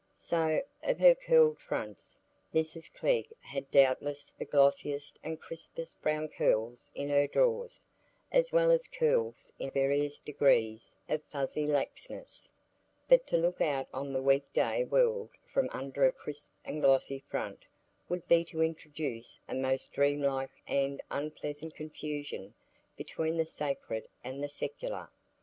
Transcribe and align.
So 0.17 0.63
of 0.81 0.97
her 0.97 1.13
curled 1.13 1.59
fronts: 1.59 2.17
Mrs 2.55 2.91
Glegg 2.91 3.27
had 3.39 3.69
doubtless 3.69 4.31
the 4.39 4.45
glossiest 4.45 5.19
and 5.23 5.39
crispest 5.39 6.01
brown 6.01 6.27
curls 6.29 6.89
in 6.95 7.09
her 7.09 7.27
drawers, 7.27 7.85
as 8.31 8.51
well 8.51 8.71
as 8.71 8.87
curls 8.87 9.53
in 9.59 9.69
various 9.69 10.19
degrees 10.19 10.95
of 11.07 11.23
fuzzy 11.25 11.67
laxness; 11.67 12.51
but 13.07 13.27
to 13.27 13.37
look 13.37 13.61
out 13.61 13.87
on 13.93 14.11
the 14.11 14.23
week 14.23 14.51
day 14.53 14.83
world 14.83 15.29
from 15.53 15.69
under 15.71 16.03
a 16.03 16.11
crisp 16.11 16.51
and 16.65 16.81
glossy 16.81 17.19
front 17.29 17.63
would 18.09 18.27
be 18.27 18.43
to 18.45 18.63
introduce 18.63 19.39
a 19.47 19.53
most 19.53 19.93
dreamlike 19.93 20.49
and 20.65 20.99
unpleasant 21.11 21.75
confusion 21.75 22.55
between 22.97 23.37
the 23.37 23.45
sacred 23.45 24.07
and 24.23 24.43
the 24.43 24.49
secular. 24.49 25.11